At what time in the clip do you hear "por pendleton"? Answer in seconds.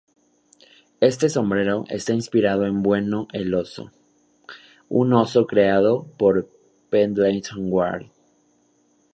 6.17-7.71